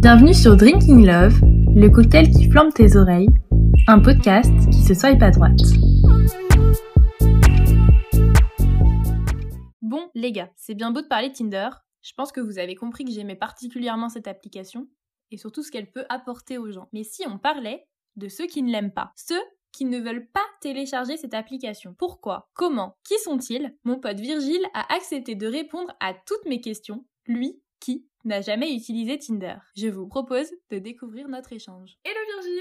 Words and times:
Bienvenue 0.00 0.32
sur 0.32 0.56
Drinking 0.56 1.04
Love, 1.04 1.40
le 1.76 1.90
cocktail 1.90 2.30
qui 2.30 2.48
flambe 2.50 2.72
tes 2.72 2.96
oreilles, 2.96 3.28
un 3.86 4.00
podcast 4.00 4.50
qui 4.72 4.82
se 4.82 4.94
swipe 4.94 5.22
à 5.22 5.30
droite. 5.30 5.60
Bon, 9.82 10.08
les 10.14 10.32
gars, 10.32 10.50
c'est 10.56 10.74
bien 10.74 10.90
beau 10.90 11.02
de 11.02 11.06
parler 11.06 11.30
Tinder. 11.30 11.68
Je 12.00 12.14
pense 12.16 12.32
que 12.32 12.40
vous 12.40 12.58
avez 12.58 12.74
compris 12.76 13.04
que 13.04 13.12
j'aimais 13.12 13.36
particulièrement 13.36 14.08
cette 14.08 14.26
application 14.26 14.88
et 15.30 15.36
surtout 15.36 15.62
ce 15.62 15.70
qu'elle 15.70 15.90
peut 15.90 16.06
apporter 16.08 16.56
aux 16.56 16.70
gens. 16.70 16.88
Mais 16.94 17.04
si 17.04 17.24
on 17.28 17.36
parlait 17.36 17.86
de 18.16 18.28
ceux 18.28 18.46
qui 18.46 18.62
ne 18.62 18.72
l'aiment 18.72 18.94
pas, 18.94 19.12
ceux 19.16 19.42
qui 19.70 19.84
ne 19.84 19.98
veulent 19.98 20.30
pas 20.32 20.40
télécharger 20.62 21.18
cette 21.18 21.34
application. 21.34 21.94
Pourquoi? 21.98 22.48
Comment? 22.54 22.96
Qui 23.04 23.18
sont-ils? 23.18 23.76
Mon 23.84 24.00
pote 24.00 24.18
Virgile 24.18 24.64
a 24.72 24.94
accepté 24.94 25.34
de 25.34 25.46
répondre 25.46 25.92
à 26.00 26.14
toutes 26.14 26.46
mes 26.46 26.62
questions, 26.62 27.04
lui 27.26 27.60
qui? 27.80 28.09
N'a 28.24 28.40
jamais 28.40 28.74
utilisé 28.74 29.18
Tinder. 29.18 29.56
Je 29.76 29.88
vous 29.88 30.06
propose 30.06 30.50
de 30.70 30.78
découvrir 30.78 31.28
notre 31.28 31.52
échange. 31.52 31.98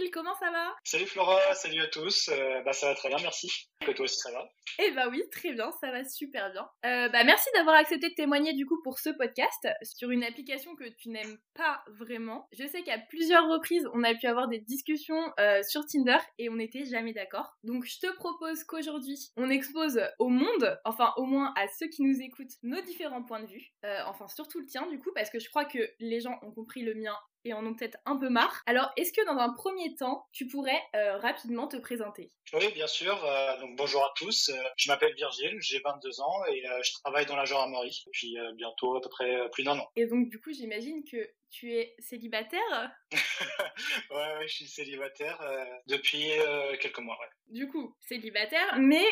Comment 0.07 0.33
ça 0.35 0.49
va? 0.49 0.75
Salut 0.85 1.05
Flora, 1.05 1.53
salut 1.55 1.81
à 1.81 1.87
tous. 1.87 2.29
Euh, 2.29 2.61
bah 2.63 2.71
ça 2.71 2.87
va 2.87 2.95
très 2.95 3.09
bien, 3.09 3.17
merci. 3.21 3.69
Que 3.85 3.91
toi 3.91 4.05
aussi 4.05 4.17
ça 4.17 4.31
va? 4.31 4.49
Eh 4.79 4.91
bah 4.91 5.07
oui, 5.09 5.21
très 5.29 5.51
bien, 5.51 5.71
ça 5.81 5.91
va 5.91 6.03
super 6.05 6.51
bien. 6.51 6.67
Euh, 6.85 7.09
bah 7.09 7.23
merci 7.25 7.49
d'avoir 7.53 7.75
accepté 7.75 8.09
de 8.09 8.13
témoigner 8.15 8.53
du 8.53 8.65
coup 8.65 8.81
pour 8.81 8.97
ce 8.97 9.09
podcast 9.09 9.67
sur 9.83 10.09
une 10.09 10.23
application 10.23 10.75
que 10.75 10.87
tu 10.97 11.09
n'aimes 11.09 11.37
pas 11.53 11.83
vraiment. 11.99 12.47
Je 12.57 12.65
sais 12.65 12.81
qu'à 12.83 12.97
plusieurs 12.97 13.47
reprises 13.49 13.87
on 13.93 14.03
a 14.03 14.15
pu 14.15 14.25
avoir 14.25 14.47
des 14.47 14.59
discussions 14.59 15.31
euh, 15.39 15.61
sur 15.63 15.85
Tinder 15.85 16.17
et 16.37 16.49
on 16.49 16.55
n'était 16.55 16.85
jamais 16.85 17.13
d'accord. 17.13 17.57
Donc 17.63 17.85
je 17.85 17.99
te 17.99 18.11
propose 18.15 18.63
qu'aujourd'hui 18.63 19.19
on 19.35 19.49
expose 19.49 20.01
au 20.17 20.29
monde, 20.29 20.79
enfin 20.85 21.13
au 21.17 21.25
moins 21.25 21.53
à 21.57 21.67
ceux 21.77 21.87
qui 21.87 22.03
nous 22.03 22.21
écoutent, 22.21 22.55
nos 22.63 22.81
différents 22.81 23.23
points 23.23 23.41
de 23.41 23.47
vue. 23.47 23.73
enfin 24.05 24.27
surtout 24.29 24.59
le 24.59 24.65
tien 24.65 24.87
du 24.87 24.97
coup 24.97 25.11
parce 25.13 25.29
que 25.29 25.39
je 25.39 25.49
crois 25.49 25.65
que 25.65 25.79
les 25.99 26.21
gens 26.21 26.39
ont 26.41 26.51
compris 26.51 26.83
le 26.83 26.95
mien 26.95 27.15
et 27.45 27.53
en 27.53 27.65
ont 27.65 27.73
peut-être 27.73 27.97
un 28.05 28.17
peu 28.17 28.29
marre. 28.29 28.61
Alors, 28.65 28.91
est-ce 28.97 29.13
que 29.13 29.25
dans 29.25 29.37
un 29.37 29.53
premier 29.53 29.95
temps, 29.95 30.27
tu 30.31 30.47
pourrais 30.47 30.81
euh, 30.95 31.17
rapidement 31.17 31.67
te 31.67 31.77
présenter? 31.77 32.31
Oui, 32.53 32.71
bien 32.73 32.87
sûr. 32.87 33.23
Euh, 33.23 33.59
donc, 33.59 33.75
bonjour 33.77 34.03
à 34.03 34.11
tous. 34.15 34.49
Euh, 34.49 34.63
je 34.77 34.89
m'appelle 34.89 35.13
Virgile, 35.15 35.57
j'ai 35.59 35.79
22 35.79 36.21
ans 36.21 36.45
et 36.51 36.63
je 36.83 36.93
travaille 37.01 37.25
dans 37.25 37.35
la 37.35 37.45
gendarmerie 37.45 38.03
depuis 38.05 38.37
bientôt 38.55 38.97
à 38.97 39.01
peu 39.01 39.09
près 39.09 39.49
plus 39.51 39.63
d'un 39.63 39.77
an. 39.77 39.87
Et 39.95 40.07
donc, 40.07 40.29
du 40.29 40.39
coup, 40.39 40.51
j'imagine 40.51 41.03
que 41.03 41.17
tu 41.51 41.73
es 41.73 41.95
célibataire? 41.99 42.91
Ouais, 44.11 44.47
je 44.47 44.53
suis 44.53 44.67
célibataire 44.67 45.39
depuis 45.87 46.27
quelques 46.81 46.99
mois. 46.99 47.17
Du 47.47 47.67
coup, 47.67 47.95
célibataire, 48.01 48.77
mais 48.77 49.03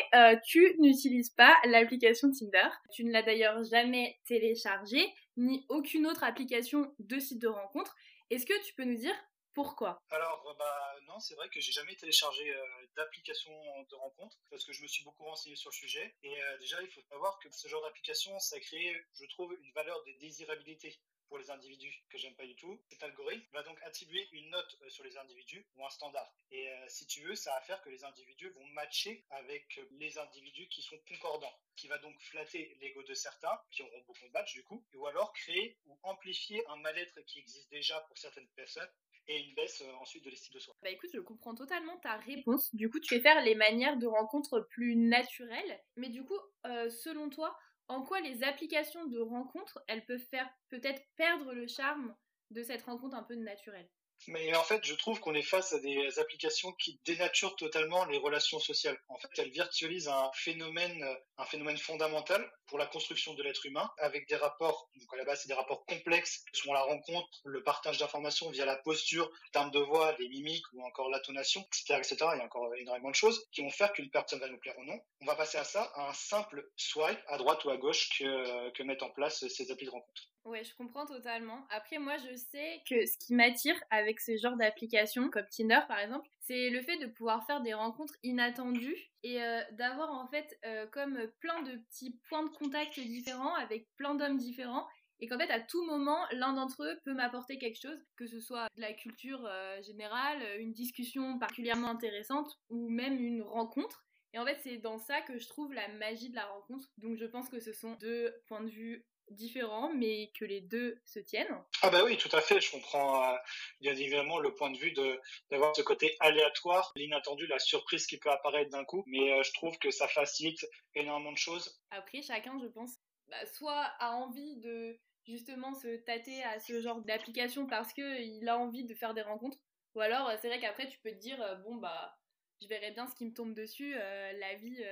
tu 0.44 0.76
n'utilises 0.78 1.30
pas 1.30 1.56
l'application 1.64 2.30
Tinder. 2.30 2.68
Tu 2.92 3.04
ne 3.04 3.12
l'as 3.12 3.22
d'ailleurs 3.22 3.62
jamais 3.64 4.18
téléchargée 4.26 5.06
ni 5.38 5.64
aucune 5.68 6.06
autre 6.06 6.24
application 6.24 6.92
de 6.98 7.18
site 7.18 7.40
de 7.40 7.48
rencontre. 7.48 7.94
Est-ce 8.30 8.44
que 8.44 8.64
tu 8.66 8.74
peux 8.74 8.84
nous 8.84 8.98
dire 8.98 9.14
pourquoi? 9.58 10.00
Alors, 10.10 10.46
euh, 10.46 10.54
bah, 10.54 10.94
non, 11.08 11.18
c'est 11.18 11.34
vrai 11.34 11.48
que 11.48 11.60
j'ai 11.60 11.72
jamais 11.72 11.96
téléchargé 11.96 12.48
euh, 12.48 12.64
d'application 12.94 13.50
de 13.90 13.94
rencontre 13.96 14.38
parce 14.50 14.64
que 14.64 14.72
je 14.72 14.80
me 14.82 14.86
suis 14.86 15.02
beaucoup 15.02 15.24
renseigné 15.24 15.56
sur 15.56 15.70
le 15.70 15.74
sujet. 15.74 16.14
Et 16.22 16.40
euh, 16.40 16.58
déjà, 16.58 16.80
il 16.80 16.88
faut 16.88 17.02
savoir 17.10 17.40
que 17.40 17.50
ce 17.50 17.66
genre 17.66 17.82
d'application, 17.82 18.38
ça 18.38 18.60
crée, 18.60 18.94
je 19.14 19.24
trouve, 19.26 19.52
une 19.60 19.72
valeur 19.72 20.00
de 20.04 20.12
désirabilité 20.20 20.96
pour 21.26 21.38
les 21.38 21.50
individus 21.50 21.92
que 22.08 22.18
j'aime 22.18 22.36
pas 22.36 22.46
du 22.46 22.54
tout. 22.54 22.80
Cet 22.88 23.02
algorithme 23.02 23.48
va 23.52 23.64
donc 23.64 23.82
attribuer 23.82 24.28
une 24.30 24.48
note 24.48 24.78
euh, 24.82 24.90
sur 24.90 25.02
les 25.02 25.16
individus 25.16 25.66
ou 25.74 25.84
un 25.84 25.90
standard. 25.90 26.32
Et 26.52 26.70
si 26.86 27.06
tu 27.06 27.22
veux, 27.24 27.34
ça 27.34 27.52
va 27.54 27.60
faire 27.62 27.82
que 27.82 27.90
les 27.90 28.04
individus 28.04 28.50
vont 28.50 28.66
matcher 28.68 29.26
avec 29.30 29.80
les 29.98 30.18
individus 30.18 30.68
qui 30.68 30.82
sont 30.82 30.98
concordants, 31.08 31.58
qui 31.74 31.88
va 31.88 31.98
donc 31.98 32.16
flatter 32.20 32.76
l'ego 32.80 33.02
de 33.02 33.12
certains, 33.12 33.60
qui 33.72 33.82
auront 33.82 34.04
beaucoup 34.06 34.24
de 34.24 34.32
matchs 34.32 34.54
du 34.54 34.62
coup, 34.62 34.86
ou 34.94 35.06
alors 35.08 35.32
créer 35.32 35.76
ou 35.86 35.98
amplifier 36.04 36.64
un 36.68 36.76
mal-être 36.76 37.20
qui 37.22 37.40
existe 37.40 37.68
déjà 37.70 38.00
pour 38.02 38.16
certaines 38.16 38.48
personnes 38.50 38.90
et 39.28 39.38
une 39.38 39.54
baisse 39.54 39.82
ensuite 40.00 40.24
de 40.24 40.30
l'estime 40.30 40.54
de 40.54 40.58
soi. 40.58 40.74
Bah 40.82 40.90
écoute, 40.90 41.10
je 41.12 41.20
comprends 41.20 41.54
totalement 41.54 41.96
ta 41.98 42.16
réponse. 42.16 42.74
Du 42.74 42.88
coup, 42.90 43.00
tu 43.00 43.20
faire 43.20 43.42
les 43.42 43.54
manières 43.54 43.96
de 43.96 44.06
rencontre 44.06 44.60
plus 44.70 44.96
naturelles. 44.96 45.80
Mais 45.96 46.08
du 46.08 46.24
coup, 46.24 46.38
selon 46.64 47.28
toi, 47.28 47.56
en 47.88 48.02
quoi 48.02 48.20
les 48.20 48.42
applications 48.44 49.06
de 49.06 49.18
rencontres, 49.18 49.80
elles 49.88 50.04
peuvent 50.04 50.26
faire 50.30 50.48
peut-être 50.68 51.02
perdre 51.16 51.52
le 51.52 51.66
charme 51.66 52.14
de 52.50 52.62
cette 52.62 52.82
rencontre 52.82 53.16
un 53.16 53.22
peu 53.22 53.34
naturelle? 53.34 53.88
Mais 54.26 54.54
en 54.54 54.62
fait, 54.62 54.84
je 54.84 54.94
trouve 54.94 55.20
qu'on 55.20 55.34
est 55.34 55.42
face 55.42 55.72
à 55.72 55.78
des 55.78 56.18
applications 56.18 56.72
qui 56.72 57.00
dénaturent 57.04 57.56
totalement 57.56 58.04
les 58.06 58.18
relations 58.18 58.58
sociales. 58.58 58.98
En 59.08 59.16
fait, 59.18 59.28
elles 59.38 59.50
virtualisent 59.50 60.08
un 60.08 60.30
phénomène, 60.34 61.04
un 61.38 61.44
phénomène 61.44 61.78
fondamental 61.78 62.50
pour 62.66 62.78
la 62.78 62.86
construction 62.86 63.34
de 63.34 63.42
l'être 63.42 63.64
humain, 63.64 63.90
avec 63.98 64.28
des 64.28 64.36
rapports, 64.36 64.90
donc 64.96 65.14
à 65.14 65.16
la 65.16 65.24
base, 65.24 65.42
c'est 65.42 65.48
des 65.48 65.54
rapports 65.54 65.84
complexes, 65.86 66.44
sont 66.52 66.72
la 66.72 66.82
rencontre, 66.82 67.28
le 67.44 67.62
partage 67.62 67.98
d'informations 67.98 68.50
via 68.50 68.66
la 68.66 68.76
posture, 68.76 69.30
le 69.30 69.50
terme 69.52 69.70
de 69.70 69.78
voix, 69.78 70.14
les 70.18 70.28
mimiques 70.28 70.66
ou 70.72 70.84
encore 70.84 71.08
l'intonation, 71.08 71.62
etc., 71.62 71.94
etc. 71.98 72.16
Il 72.34 72.38
y 72.38 72.40
a 72.40 72.44
encore 72.44 72.74
énormément 72.76 73.10
de 73.10 73.14
choses 73.14 73.46
qui 73.52 73.62
vont 73.62 73.70
faire 73.70 73.92
qu'une 73.92 74.10
personne 74.10 74.40
va 74.40 74.48
nous 74.48 74.58
plaire 74.58 74.78
ou 74.78 74.84
non. 74.84 75.00
On 75.22 75.26
va 75.26 75.34
passer 75.34 75.58
à 75.58 75.64
ça, 75.64 75.90
à 75.94 76.10
un 76.10 76.14
simple 76.14 76.68
swipe 76.76 77.20
à 77.28 77.38
droite 77.38 77.64
ou 77.64 77.70
à 77.70 77.76
gauche 77.76 78.10
que, 78.18 78.70
que 78.70 78.82
mettent 78.82 79.02
en 79.02 79.10
place 79.10 79.46
ces 79.48 79.70
applis 79.70 79.86
de 79.86 79.90
rencontre. 79.90 80.28
Ouais, 80.48 80.64
je 80.64 80.74
comprends 80.76 81.04
totalement. 81.04 81.66
Après, 81.68 81.98
moi, 81.98 82.16
je 82.16 82.34
sais 82.34 82.82
que 82.88 83.04
ce 83.04 83.18
qui 83.18 83.34
m'attire 83.34 83.78
avec 83.90 84.07
ce 84.18 84.36
genre 84.36 84.56
d'application, 84.56 85.28
comme 85.30 85.46
Tinder 85.50 85.80
par 85.86 85.98
exemple, 85.98 86.28
c'est 86.40 86.70
le 86.70 86.80
fait 86.82 86.96
de 86.96 87.06
pouvoir 87.06 87.44
faire 87.46 87.60
des 87.60 87.74
rencontres 87.74 88.14
inattendues 88.22 88.96
et 89.22 89.42
euh, 89.42 89.60
d'avoir 89.72 90.10
en 90.10 90.26
fait 90.28 90.58
euh, 90.64 90.86
comme 90.86 91.18
plein 91.40 91.62
de 91.62 91.76
petits 91.76 92.18
points 92.28 92.44
de 92.44 92.50
contact 92.50 92.98
différents 92.98 93.54
avec 93.54 93.86
plein 93.96 94.14
d'hommes 94.14 94.38
différents 94.38 94.86
et 95.20 95.26
qu'en 95.26 95.38
fait 95.38 95.50
à 95.50 95.60
tout 95.60 95.84
moment 95.84 96.18
l'un 96.32 96.54
d'entre 96.54 96.84
eux 96.84 96.98
peut 97.04 97.14
m'apporter 97.14 97.58
quelque 97.58 97.80
chose, 97.80 97.98
que 98.16 98.26
ce 98.26 98.40
soit 98.40 98.68
de 98.76 98.80
la 98.80 98.92
culture 98.92 99.44
euh, 99.46 99.82
générale, 99.82 100.42
une 100.58 100.72
discussion 100.72 101.38
particulièrement 101.38 101.88
intéressante 101.88 102.58
ou 102.70 102.88
même 102.88 103.20
une 103.20 103.42
rencontre. 103.42 104.06
Et 104.32 104.38
en 104.38 104.46
fait 104.46 104.58
c'est 104.62 104.78
dans 104.78 104.98
ça 104.98 105.20
que 105.22 105.38
je 105.38 105.48
trouve 105.48 105.72
la 105.72 105.88
magie 105.88 106.30
de 106.30 106.36
la 106.36 106.46
rencontre. 106.46 106.88
Donc 106.98 107.16
je 107.16 107.26
pense 107.26 107.48
que 107.48 107.60
ce 107.60 107.72
sont 107.72 107.94
deux 107.96 108.34
points 108.46 108.62
de 108.62 108.70
vue 108.70 109.04
différents, 109.30 109.92
mais 109.92 110.30
que 110.38 110.44
les 110.44 110.60
deux 110.60 111.00
se 111.04 111.18
tiennent. 111.18 111.62
Ah 111.82 111.90
bah 111.90 112.02
oui, 112.04 112.16
tout 112.16 112.28
à 112.32 112.40
fait, 112.40 112.60
je 112.60 112.70
comprends 112.70 113.32
euh, 113.32 113.36
bien 113.80 113.92
évidemment 113.92 114.38
le 114.38 114.54
point 114.54 114.70
de 114.70 114.78
vue 114.78 114.92
de 114.92 115.20
d'avoir 115.50 115.74
ce 115.74 115.82
côté 115.82 116.16
aléatoire, 116.20 116.92
l'inattendu, 116.96 117.46
la 117.46 117.58
surprise 117.58 118.06
qui 118.06 118.18
peut 118.18 118.30
apparaître 118.30 118.70
d'un 118.70 118.84
coup, 118.84 119.04
mais 119.06 119.32
euh, 119.32 119.42
je 119.42 119.52
trouve 119.52 119.78
que 119.78 119.90
ça 119.90 120.08
facilite 120.08 120.66
énormément 120.94 121.32
de 121.32 121.38
choses. 121.38 121.80
Après, 121.90 122.22
chacun, 122.22 122.58
je 122.60 122.66
pense, 122.66 122.96
bah, 123.28 123.44
soit 123.46 123.84
a 123.98 124.12
envie 124.12 124.56
de 124.56 124.98
justement 125.26 125.74
se 125.74 125.96
tâter 126.04 126.42
à 126.44 126.58
ce 126.58 126.80
genre 126.80 127.02
d'application 127.02 127.66
parce 127.66 127.92
qu'il 127.92 128.48
a 128.48 128.58
envie 128.58 128.84
de 128.84 128.94
faire 128.94 129.14
des 129.14 129.22
rencontres, 129.22 129.58
ou 129.94 130.00
alors 130.00 130.28
euh, 130.28 130.36
c'est 130.40 130.48
vrai 130.48 130.60
qu'après 130.60 130.88
tu 130.88 130.98
peux 131.00 131.10
te 131.10 131.16
dire, 131.16 131.38
bon 131.64 131.76
bah, 131.76 132.16
je 132.62 132.66
verrai 132.66 132.90
bien 132.92 133.06
ce 133.06 133.14
qui 133.14 133.26
me 133.26 133.34
tombe 133.34 133.54
dessus, 133.54 133.94
la 133.94 134.54
vie 134.54 134.82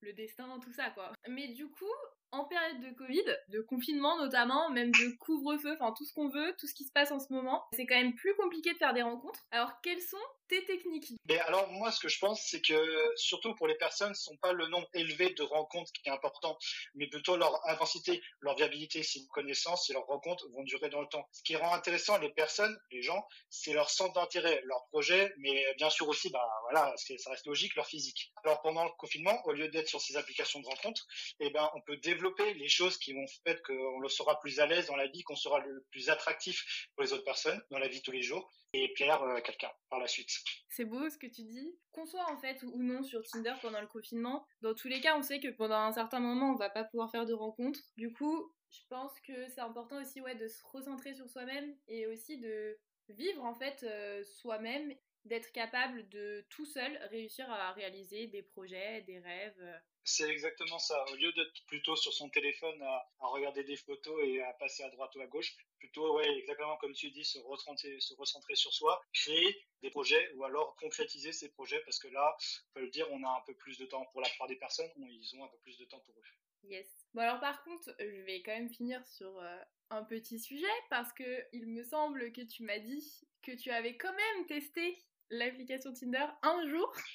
le 0.00 0.12
destin, 0.12 0.60
tout 0.62 0.72
ça 0.72 0.90
quoi. 0.90 1.12
Mais 1.28 1.48
du 1.48 1.68
coup, 1.68 1.92
en 2.32 2.44
période 2.44 2.80
de 2.80 2.90
Covid, 2.94 3.24
de 3.48 3.60
confinement 3.60 4.18
notamment, 4.18 4.70
même 4.70 4.90
de 4.90 5.16
couvre-feu, 5.18 5.76
enfin 5.78 5.92
tout 5.96 6.04
ce 6.04 6.12
qu'on 6.12 6.28
veut, 6.28 6.54
tout 6.58 6.66
ce 6.66 6.74
qui 6.74 6.84
se 6.84 6.92
passe 6.92 7.10
en 7.10 7.18
ce 7.18 7.32
moment, 7.32 7.64
c'est 7.72 7.86
quand 7.86 7.96
même 7.96 8.14
plus 8.14 8.34
compliqué 8.36 8.72
de 8.72 8.78
faire 8.78 8.94
des 8.94 9.02
rencontres. 9.02 9.44
Alors 9.50 9.80
quelles 9.80 10.02
sont 10.02 10.16
tes 10.48 10.64
techniques 10.64 11.12
Mais 11.28 11.38
alors 11.40 11.68
moi 11.70 11.90
ce 11.92 12.00
que 12.00 12.08
je 12.08 12.18
pense 12.18 12.42
c'est 12.42 12.60
que 12.60 13.12
surtout 13.16 13.54
pour 13.54 13.66
les 13.66 13.76
personnes 13.76 14.14
ce 14.14 14.24
sont 14.24 14.36
pas 14.38 14.52
le 14.52 14.66
nombre 14.68 14.88
élevé 14.94 15.30
de 15.34 15.42
rencontres 15.42 15.92
qui 15.92 16.08
est 16.08 16.12
important, 16.12 16.58
mais 16.94 17.06
plutôt 17.08 17.36
leur 17.36 17.66
intensité, 17.68 18.22
leur 18.40 18.56
viabilité, 18.56 19.02
si 19.02 19.20
une 19.20 19.28
connaissance, 19.28 19.86
si 19.86 19.92
leurs 19.92 20.06
rencontres 20.06 20.48
vont 20.50 20.62
durer 20.62 20.88
dans 20.88 21.00
le 21.00 21.08
temps. 21.08 21.26
Ce 21.32 21.42
qui 21.42 21.56
rend 21.56 21.72
intéressant 21.72 22.18
les 22.18 22.30
personnes, 22.30 22.76
les 22.90 23.02
gens, 23.02 23.26
c'est 23.50 23.72
leur 23.72 23.90
centre 23.90 24.14
d'intérêt, 24.14 24.60
leur 24.64 24.86
projet, 24.88 25.32
mais 25.38 25.74
bien 25.76 25.90
sûr 25.90 26.08
aussi 26.08 26.30
bah 26.30 26.46
voilà, 26.64 26.94
ça 26.96 27.30
reste 27.30 27.46
logique, 27.46 27.74
leur 27.74 27.86
physique. 27.86 28.32
Alors 28.44 28.60
pendant 28.62 28.84
le 28.84 28.90
confinement, 28.98 29.40
au 29.46 29.52
lieu 29.52 29.68
d'être 29.68 29.88
sur 29.88 30.00
ces 30.00 30.16
applications 30.16 30.60
de 30.60 30.66
rencontres, 30.66 31.06
eh 31.40 31.50
ben 31.50 31.70
on 31.74 31.80
peut 31.82 31.96
développer 31.98 32.54
les 32.54 32.68
choses 32.68 32.98
qui 32.98 33.12
vont 33.12 33.26
faire 33.44 33.60
qu'on 33.62 34.00
le 34.00 34.08
sera 34.08 34.40
plus 34.40 34.60
à 34.60 34.66
l'aise 34.66 34.86
dans 34.86 34.96
la 34.96 35.06
vie, 35.06 35.22
qu'on 35.22 35.36
sera 35.36 35.58
le 35.60 35.86
plus 35.90 36.10
attractif 36.10 36.88
pour 36.94 37.04
les 37.04 37.12
autres 37.12 37.24
personnes 37.24 37.60
dans 37.70 37.78
la 37.78 37.88
vie 37.88 38.02
tous 38.02 38.12
les 38.12 38.22
jours 38.22 38.50
et 38.72 38.92
plaire 38.94 39.22
euh, 39.22 39.40
quelqu'un 39.40 39.70
par 39.88 39.98
la 39.98 40.06
suite. 40.06 40.30
C'est 40.68 40.84
beau 40.84 41.08
ce 41.10 41.18
que 41.18 41.26
tu 41.26 41.42
dis. 41.42 41.76
Qu'on 41.92 42.06
soit 42.06 42.30
en 42.30 42.36
fait 42.36 42.62
ou 42.62 42.82
non 42.82 43.02
sur 43.02 43.22
Tinder 43.26 43.54
pendant 43.60 43.80
le 43.80 43.86
confinement, 43.86 44.46
dans 44.62 44.74
tous 44.74 44.88
les 44.88 45.00
cas, 45.00 45.18
on 45.18 45.22
sait 45.22 45.40
que 45.40 45.48
pendant 45.48 45.74
un 45.80 45.92
certain 45.92 46.20
moment, 46.20 46.52
on 46.52 46.56
va 46.56 46.70
pas 46.70 46.84
pouvoir 46.84 47.10
faire 47.10 47.26
de 47.26 47.32
rencontres. 47.32 47.80
Du 47.96 48.12
coup, 48.12 48.52
je 48.70 48.80
pense 48.88 49.12
que 49.26 49.48
c'est 49.48 49.60
important 49.60 50.00
aussi 50.00 50.20
ouais, 50.20 50.34
de 50.34 50.46
se 50.46 50.62
recentrer 50.64 51.14
sur 51.14 51.28
soi-même 51.28 51.74
et 51.88 52.06
aussi 52.06 52.38
de 52.38 52.78
vivre 53.08 53.44
en 53.44 53.54
fait 53.54 53.82
euh, 53.82 54.22
soi-même, 54.24 54.94
d'être 55.24 55.50
capable 55.52 56.08
de 56.10 56.44
tout 56.48 56.64
seul 56.66 56.96
réussir 57.10 57.50
à 57.50 57.72
réaliser 57.72 58.26
des 58.28 58.42
projets, 58.42 59.02
des 59.02 59.18
rêves. 59.18 59.80
C'est 60.10 60.30
exactement 60.30 60.78
ça. 60.78 61.04
Au 61.12 61.16
lieu 61.16 61.30
d'être 61.34 61.66
plutôt 61.66 61.94
sur 61.94 62.14
son 62.14 62.30
téléphone 62.30 62.80
à, 62.80 63.06
regarder 63.20 63.62
des 63.62 63.76
photos 63.76 64.18
et 64.24 64.40
à 64.40 64.54
passer 64.54 64.82
à 64.82 64.88
droite 64.88 65.14
ou 65.16 65.20
à 65.20 65.26
gauche, 65.26 65.54
plutôt, 65.78 66.16
ouais, 66.16 66.26
exactement 66.38 66.78
comme 66.78 66.94
tu 66.94 67.10
dis, 67.10 67.26
se 67.26 67.38
recentrer, 67.40 68.00
se 68.00 68.14
recentrer 68.14 68.54
sur 68.54 68.72
soi, 68.72 69.02
créer 69.12 69.62
des 69.82 69.90
projets 69.90 70.32
ou 70.32 70.44
alors 70.44 70.74
concrétiser 70.76 71.32
ces 71.32 71.50
projets 71.50 71.80
parce 71.80 71.98
que 71.98 72.08
là, 72.08 72.34
on 72.70 72.72
peut 72.72 72.80
le 72.86 72.90
dire, 72.90 73.06
on 73.10 73.22
a 73.22 73.28
un 73.28 73.42
peu 73.46 73.54
plus 73.54 73.76
de 73.76 73.84
temps. 73.84 74.06
Pour 74.06 74.22
la 74.22 74.30
plupart 74.30 74.48
des 74.48 74.56
personnes, 74.56 74.90
ils 74.96 75.36
ont 75.36 75.44
un 75.44 75.48
peu 75.48 75.58
plus 75.58 75.76
de 75.76 75.84
temps 75.84 76.00
pour 76.00 76.14
eux. 76.16 76.68
Yes. 76.70 76.88
Bon 77.12 77.20
alors 77.20 77.40
par 77.40 77.62
contre, 77.62 77.94
je 77.98 78.22
vais 78.22 78.40
quand 78.42 78.52
même 78.52 78.70
finir 78.70 79.06
sur 79.06 79.38
euh, 79.38 79.58
un 79.90 80.04
petit 80.04 80.40
sujet 80.40 80.66
parce 80.88 81.12
que 81.12 81.44
il 81.52 81.66
me 81.66 81.84
semble 81.84 82.32
que 82.32 82.40
tu 82.40 82.62
m'as 82.62 82.78
dit 82.78 83.26
que 83.42 83.52
tu 83.52 83.70
avais 83.70 83.98
quand 83.98 84.14
même 84.14 84.46
testé 84.46 84.98
l'application 85.30 85.92
Tinder 85.92 86.26
un 86.42 86.68
jour. 86.68 86.92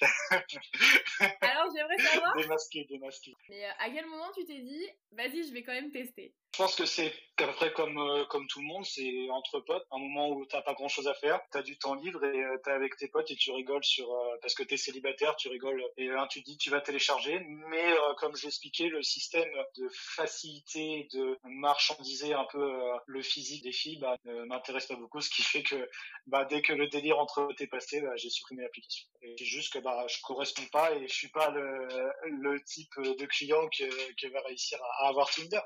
Alors 1.40 1.72
j'aimerais 1.74 1.98
savoir. 1.98 2.36
Démasqué, 2.36 2.84
démasqué. 2.88 3.34
Mais 3.48 3.64
euh, 3.64 3.70
à 3.78 3.90
quel 3.90 4.06
moment 4.06 4.30
tu 4.34 4.44
t'es 4.44 4.60
dit, 4.60 4.86
vas-y, 5.12 5.46
je 5.46 5.52
vais 5.52 5.62
quand 5.62 5.72
même 5.72 5.90
tester? 5.90 6.34
Je 6.54 6.62
pense 6.62 6.76
que 6.76 6.86
c'est 6.86 7.12
à 7.38 7.46
peu 7.46 7.52
près 7.54 7.72
comme, 7.72 7.98
euh, 7.98 8.24
comme 8.26 8.46
tout 8.46 8.60
le 8.60 8.66
monde, 8.66 8.84
c'est 8.84 9.28
entre 9.30 9.58
potes, 9.58 9.84
un 9.90 9.98
moment 9.98 10.30
où 10.30 10.46
t'as 10.46 10.62
pas 10.62 10.72
grand 10.74 10.86
chose 10.86 11.08
à 11.08 11.14
faire, 11.14 11.40
t'as 11.50 11.62
du 11.62 11.76
temps 11.76 11.94
libre 11.94 12.24
et 12.24 12.44
euh, 12.44 12.58
t'es 12.62 12.70
avec 12.70 12.96
tes 12.96 13.08
potes 13.08 13.28
et 13.32 13.34
tu 13.34 13.50
rigoles 13.50 13.82
sur, 13.82 14.06
parce 14.40 14.54
que 14.54 14.62
t'es 14.62 14.76
célibataire, 14.76 15.34
tu 15.34 15.48
rigoles 15.48 15.82
et 15.96 16.10
tu 16.30 16.42
te 16.42 16.44
dis 16.48 16.56
tu 16.56 16.70
vas 16.70 16.80
télécharger. 16.80 17.40
Mais 17.70 17.84
comme 18.18 18.36
j'expliquais, 18.36 18.86
le 18.86 19.02
système 19.02 19.48
de 19.76 19.88
facilité, 19.92 21.08
de 21.12 21.36
marchandiser 21.42 22.34
un 22.34 22.44
peu 22.44 22.72
le 23.06 23.22
physique 23.22 23.64
des 23.64 23.72
filles, 23.72 23.98
bah, 23.98 24.16
ne 24.24 24.44
m'intéresse 24.44 24.86
pas 24.86 24.94
beaucoup, 24.94 25.20
ce 25.20 25.30
qui 25.30 25.42
fait 25.42 25.64
que 25.64 25.88
bah, 26.28 26.44
dès 26.44 26.62
que 26.62 26.72
le 26.72 26.86
délire 26.86 27.18
entre 27.18 27.48
tes 27.56 27.66
passé, 27.66 28.00
bah, 28.00 28.14
j'ai 28.14 28.30
supprimé 28.30 28.62
l'application. 28.62 29.08
C'est 29.38 29.44
juste 29.44 29.72
que 29.72 29.78
bah, 29.80 30.06
je 30.08 30.20
correspond 30.22 30.66
pas 30.70 30.94
et 30.94 31.08
je 31.08 31.14
suis 31.14 31.28
pas 31.28 31.50
le, 31.50 31.88
le 32.26 32.62
type 32.62 32.94
de 33.00 33.26
client 33.26 33.66
qui 33.68 33.88
va 34.28 34.40
réussir 34.42 34.78
à, 35.00 35.08
avoir 35.08 35.28
Tinder. 35.30 35.60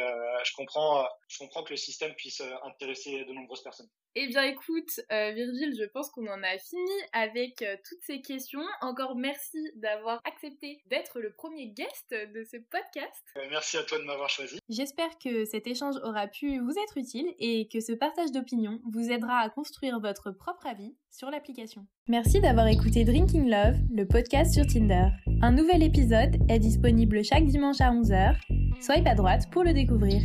Euh, 0.00 0.44
je 0.44 0.52
comprends, 0.54 1.06
je 1.28 1.38
comprends 1.38 1.62
que 1.62 1.70
le 1.70 1.76
système 1.76 2.14
puisse 2.14 2.42
intéresser 2.64 3.24
de 3.24 3.32
nombreuses 3.32 3.62
personnes. 3.62 3.88
Eh 4.16 4.26
bien 4.26 4.42
écoute, 4.42 5.00
euh, 5.12 5.30
Virgile, 5.30 5.72
je 5.78 5.84
pense 5.84 6.10
qu'on 6.10 6.26
en 6.26 6.42
a 6.42 6.58
fini 6.58 6.90
avec 7.12 7.62
euh, 7.62 7.76
toutes 7.88 8.02
ces 8.02 8.20
questions. 8.20 8.64
Encore 8.80 9.14
merci 9.14 9.58
d'avoir 9.76 10.20
accepté 10.24 10.82
d'être 10.86 11.20
le 11.20 11.32
premier 11.32 11.68
guest 11.68 12.10
de 12.10 12.42
ce 12.42 12.56
podcast. 12.56 13.22
Euh, 13.36 13.46
merci 13.50 13.76
à 13.76 13.84
toi 13.84 13.98
de 13.98 14.04
m'avoir 14.04 14.28
choisi. 14.28 14.58
J'espère 14.68 15.16
que 15.22 15.44
cet 15.44 15.68
échange 15.68 15.94
aura 16.02 16.26
pu 16.26 16.58
vous 16.58 16.72
être 16.82 16.96
utile 16.96 17.32
et 17.38 17.68
que 17.68 17.78
ce 17.78 17.92
partage 17.92 18.32
d'opinion 18.32 18.80
vous 18.92 19.12
aidera 19.12 19.38
à 19.38 19.48
construire 19.48 20.00
votre 20.00 20.32
propre 20.32 20.66
avis 20.66 20.96
sur 21.12 21.30
l'application. 21.30 21.86
Merci 22.08 22.40
d'avoir 22.40 22.66
écouté 22.66 23.04
Drinking 23.04 23.48
Love, 23.48 23.76
le 23.94 24.06
podcast 24.06 24.52
sur 24.52 24.66
Tinder. 24.66 25.06
Un 25.40 25.52
nouvel 25.52 25.84
épisode 25.84 26.36
est 26.48 26.58
disponible 26.58 27.22
chaque 27.22 27.46
dimanche 27.46 27.80
à 27.80 27.92
11h. 27.92 28.34
Soyez 28.80 29.06
à 29.06 29.14
droite 29.14 29.48
pour 29.50 29.62
le 29.62 29.74
découvrir. 29.74 30.22